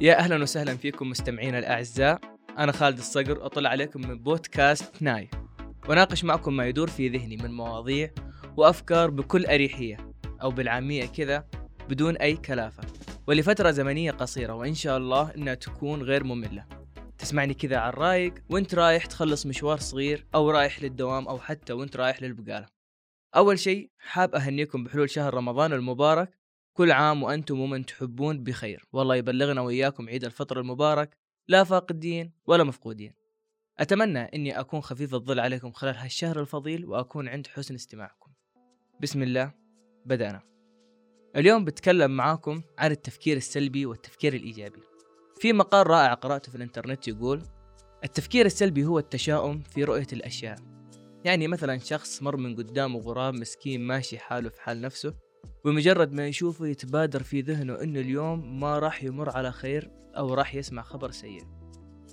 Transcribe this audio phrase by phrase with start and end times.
[0.00, 2.20] يا أهلا وسهلا فيكم مستمعينا الأعزاء.
[2.58, 5.30] أنا خالد الصقر أطلع عليكم من بودكاست ناي.
[5.88, 8.10] وناقش معكم ما يدور في ذهني من مواضيع
[8.56, 9.96] وأفكار بكل أريحية
[10.42, 11.44] أو بالعامية كذا
[11.88, 12.82] بدون أي كلافة.
[13.26, 16.64] ولفترة زمنية قصيرة وإن شاء الله إنها تكون غير مملة.
[17.18, 21.96] تسمعني كذا على الرايق وإنت رايح تخلص مشوار صغير أو رايح للدوام أو حتى وإنت
[21.96, 22.66] رايح للبقالة.
[23.36, 26.37] أول شيء حاب أهنيكم بحلول شهر رمضان المبارك.
[26.78, 28.86] كل عام وأنتم ومن تحبون بخير.
[28.92, 31.16] والله يبلغنا وإياكم عيد الفطر المبارك
[31.48, 33.14] لا فاقدين ولا مفقودين.
[33.78, 38.32] أتمنى أني أكون خفيف الظل عليكم خلال هالشهر الفضيل وأكون عند حسن استماعكم.
[39.00, 39.54] بسم الله
[40.06, 40.42] بدأنا.
[41.36, 44.82] اليوم بتكلم معاكم عن التفكير السلبي والتفكير الإيجابي.
[45.40, 47.42] في مقال رائع قرأته في الإنترنت يقول
[48.04, 50.58] التفكير السلبي هو التشاؤم في رؤية الأشياء.
[51.24, 55.27] يعني مثلا شخص مر من قدامه غراب مسكين ماشي حاله في حال نفسه
[55.64, 60.54] بمجرد ما يشوفه يتبادر في ذهنه إنه اليوم ما راح يمر على خير أو راح
[60.54, 61.42] يسمع خبر سيء.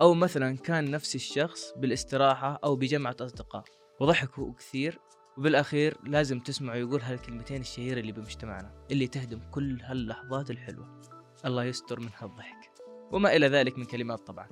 [0.00, 3.64] أو مثلا كان نفس الشخص بالاستراحة أو بجمعة أصدقاء.
[4.00, 4.98] وضحكوا كثير
[5.38, 11.00] وبالأخير لازم تسمعوا يقول هالكلمتين الشهيرة اللي بمجتمعنا اللي تهدم كل هاللحظات الحلوة.
[11.44, 12.72] الله يستر من هالضحك.
[13.12, 14.48] وما إلى ذلك من كلمات طبعا.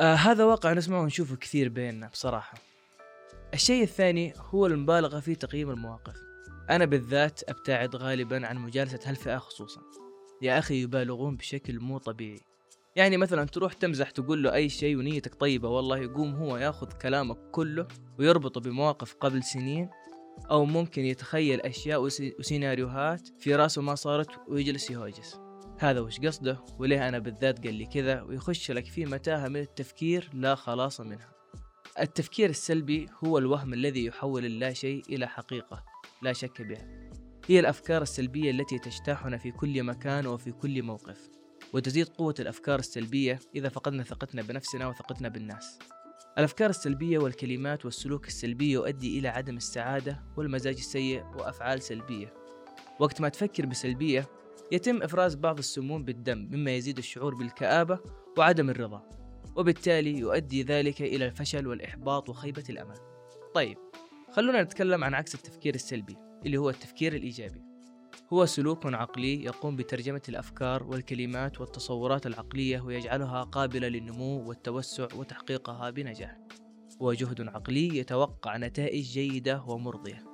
[0.00, 2.58] آه هذا واقع نسمعه ونشوفه كثير بيننا بصراحة.
[3.54, 6.29] الشيء الثاني هو المبالغة في تقييم المواقف.
[6.70, 9.80] أنا بالذات أبتعد غالبا عن مجالسة هالفئة خصوصا.
[10.42, 12.40] يا أخي يبالغون بشكل مو طبيعي.
[12.96, 17.36] يعني مثلا تروح تمزح تقول له أي شيء ونيتك طيبة والله يقوم هو ياخذ كلامك
[17.50, 19.88] كله ويربطه بمواقف قبل سنين
[20.50, 22.02] أو ممكن يتخيل أشياء
[22.38, 25.40] وسيناريوهات في راسه ما صارت ويجلس يهوجس
[25.78, 30.30] هذا وش قصده؟ وليه أنا بالذات قال لي كذا؟ ويخش لك في متاهة من التفكير
[30.34, 31.32] لا خلاص منها.
[32.00, 35.84] التفكير السلبي هو الوهم الذي يحول اللا شيء إلى حقيقة.
[36.22, 37.10] لا شك بها.
[37.46, 41.30] هي الأفكار السلبية التي تجتاحنا في كل مكان وفي كل موقف
[41.72, 45.78] وتزيد قوة الأفكار السلبية إذا فقدنا ثقتنا بنفسنا وثقتنا بالناس.
[46.38, 52.34] الأفكار السلبية والكلمات والسلوك السلبي يؤدي إلى عدم السعادة والمزاج السيء وأفعال سلبية.
[52.98, 54.28] وقت ما تفكر بسلبية
[54.72, 57.98] يتم إفراز بعض السموم بالدم مما يزيد الشعور بالكآبة
[58.38, 59.10] وعدم الرضا
[59.56, 62.96] وبالتالي يؤدي ذلك إلى الفشل والإحباط وخيبة الأمل.
[63.54, 63.78] طيب
[64.32, 67.62] خلونا نتكلم عن عكس التفكير السلبي اللي هو التفكير الإيجابي.
[68.32, 76.38] هو سلوك عقلي يقوم بترجمة الأفكار والكلمات والتصورات العقلية ويجعلها قابلة للنمو والتوسع وتحقيقها بنجاح.
[77.02, 80.24] هو جهد عقلي يتوقع نتائج جيدة ومرضية.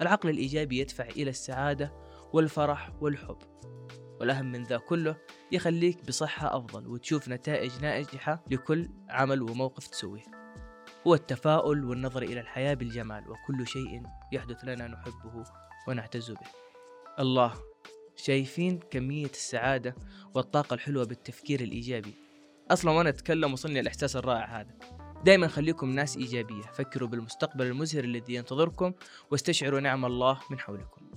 [0.00, 1.92] العقل الإيجابي يدفع إلى السعادة
[2.32, 3.38] والفرح والحب.
[4.20, 5.16] والأهم من ذا كله
[5.52, 10.41] يخليك بصحة أفضل وتشوف نتائج ناجحة لكل عمل وموقف تسويه.
[11.06, 14.02] هو التفاؤل والنظر إلى الحياة بالجمال وكل شيء
[14.32, 15.44] يحدث لنا نحبه
[15.88, 16.46] ونعتز به.
[17.18, 17.54] الله
[18.16, 19.94] شايفين كمية السعادة
[20.34, 22.14] والطاقة الحلوة بالتفكير الإيجابي.
[22.70, 24.74] أصلا وأنا أتكلم وصلني الإحساس الرائع هذا.
[25.24, 26.62] دائما خليكم ناس إيجابية.
[26.62, 28.92] فكروا بالمستقبل المزهر الذي ينتظركم
[29.30, 31.10] واستشعروا نعم الله من حولكم.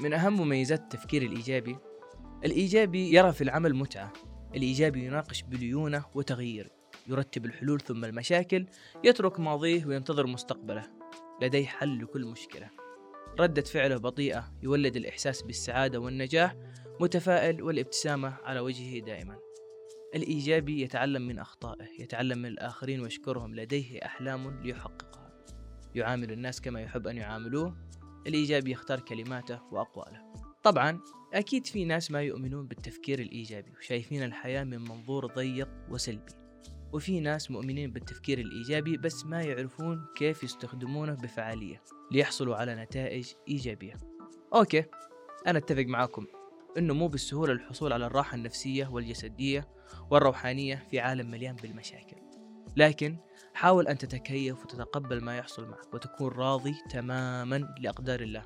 [0.00, 1.76] من أهم مميزات التفكير الإيجابي
[2.44, 4.12] الإيجابي يرى في العمل متعة.
[4.56, 6.77] الإيجابي يناقش بليونة وتغيير.
[7.08, 8.66] يرتب الحلول ثم المشاكل
[9.04, 10.86] يترك ماضيه وينتظر مستقبله.
[11.42, 12.70] لديه حل لكل مشكلة.
[13.40, 16.56] ردة فعله بطيئة يولد الإحساس بالسعادة والنجاح
[17.00, 19.38] متفائل والابتسامة على وجهه دائما.
[20.14, 23.54] الإيجابي يتعلم من أخطائه يتعلم من الآخرين ويشكرهم.
[23.54, 25.44] لديه أحلام ليحققها.
[25.94, 27.76] يعامل الناس كما يحب أن يعاملوه.
[28.26, 30.32] الإيجابي يختار كلماته وأقواله.
[30.62, 31.00] طبعا
[31.34, 36.47] أكيد في ناس ما يؤمنون بالتفكير الإيجابي وشايفين الحياة من منظور ضيق وسلبي.
[36.92, 41.82] وفي ناس مؤمنين بالتفكير الإيجابي بس ما يعرفون كيف يستخدمونه بفعالية
[42.12, 43.96] ليحصلوا على نتائج إيجابية.
[44.54, 44.84] أوكي
[45.46, 46.26] أنا أتفق معاكم
[46.78, 49.68] إنه مو بالسهولة الحصول على الراحة النفسية والجسدية
[50.10, 52.16] والروحانية في عالم مليان بالمشاكل.
[52.76, 53.18] لكن
[53.54, 58.44] حاول أن تتكيف وتتقبل ما يحصل معك وتكون راضي تماما لأقدار الله.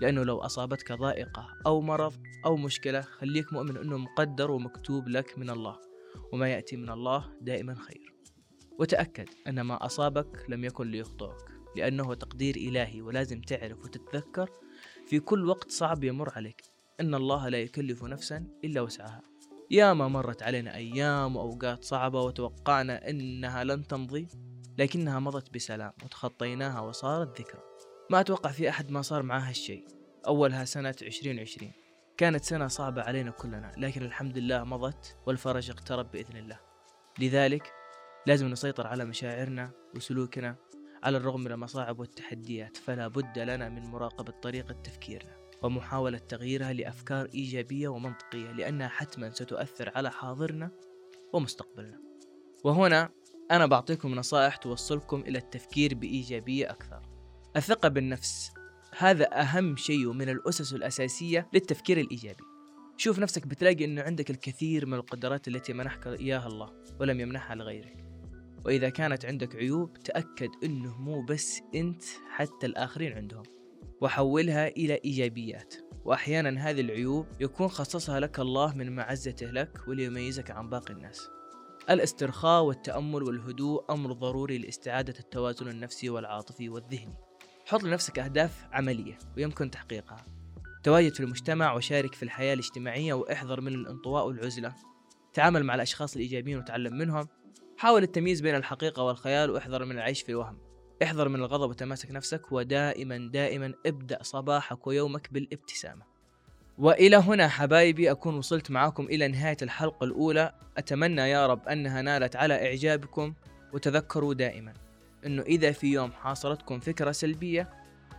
[0.00, 2.14] لأنه لو أصابتك ضائقة أو مرض
[2.46, 5.89] أو مشكلة خليك مؤمن أنه مقدر ومكتوب لك من الله.
[6.32, 8.14] وما يأتي من الله دائما خير.
[8.78, 14.50] وتأكد أن ما أصابك لم يكن ليخطئك لأنه تقدير إلهي ولازم تعرف وتتذكر
[15.06, 16.62] في كل وقت صعب يمر عليك.
[17.00, 19.22] أن الله لا يكلف نفسا إلا وسعها.
[19.70, 24.28] يا ما مرت علينا أيام وأوقات صعبة وتوقعنا أنها لن تمضي
[24.78, 27.60] لكنها مضت بسلام وتخطيناها وصارت ذكرى.
[28.10, 29.84] ما أتوقع في أحد ما صار معاه هالشيء.
[30.26, 31.72] أولها سنة 2020
[32.20, 36.58] كانت سنة صعبة علينا كلنا لكن الحمد لله مضت والفرج اقترب بإذن الله.
[37.18, 37.72] لذلك
[38.26, 40.56] لازم نسيطر على مشاعرنا وسلوكنا
[41.02, 47.28] على الرغم من المصاعب والتحديات فلا بد لنا من مراقبة طريقة تفكيرنا ومحاولة تغييرها لأفكار
[47.34, 50.70] إيجابية ومنطقية لأنها حتما ستؤثر على حاضرنا
[51.32, 52.00] ومستقبلنا.
[52.64, 53.10] وهنا
[53.50, 57.02] أنا بعطيكم نصائح توصلكم إلى التفكير بإيجابية أكثر.
[57.56, 58.52] الثقة بالنفس
[58.98, 62.44] هذا أهم شيء من الأسس الأساسية للتفكير الإيجابي.
[62.96, 68.04] شوف نفسك بتلاقي أنه عندك الكثير من القدرات التي منحك إياها الله ولم يمنحها لغيرك.
[68.64, 73.42] وإذا كانت عندك عيوب تأكد أنه مو بس أنت حتى الآخرين عندهم.
[74.00, 75.74] وحولها إلى إيجابيات.
[76.04, 81.28] وأحيانا هذه العيوب يكون خصصها لك الله من معزته لك وليميزك عن باقي الناس.
[81.90, 87.29] الاسترخاء والتأمل والهدوء أمر ضروري لإستعادة التوازن النفسي والعاطفي والذهني.
[87.70, 90.24] حط لنفسك أهداف عملية ويمكن تحقيقها.
[90.82, 94.74] تواجد في المجتمع وشارك في الحياة الاجتماعية واحذر من الانطواء والعزلة.
[95.34, 97.28] تعامل مع الأشخاص الإيجابيين وتعلم منهم.
[97.78, 100.58] حاول التمييز بين الحقيقة والخيال واحذر من العيش في الوهم
[101.02, 106.04] احذر من الغضب وتماسك نفسك ودائما دائما ابدأ صباحك ويومك بالابتسامة.
[106.78, 110.54] وإلى هنا حبايبي أكون وصلت معاكم إلى نهاية الحلقة الأولى.
[110.76, 113.34] أتمنى يا رب أنها نالت على إعجابكم
[113.72, 114.89] وتذكروا دائما.
[115.26, 117.68] أنه إذا في يوم حاصرتكم فكرة سلبية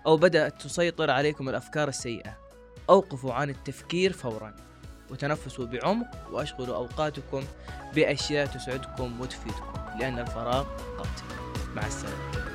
[0.06, 2.38] أو بدأت تسيطر عليكم الأفكار السيئة
[2.89, 4.56] أوقفوا عن التفكير فورا
[5.12, 7.44] وتنفسوا بعمق وأشغلوا أوقاتكم
[7.95, 10.65] بأشياء تسعدكم وتفيدكم لأن الفراغ
[10.98, 11.42] قاتل.
[11.75, 12.50] مع السلامة.